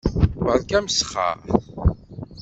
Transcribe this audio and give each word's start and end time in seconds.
Berka 0.43 0.75
amesxer. 0.79 1.35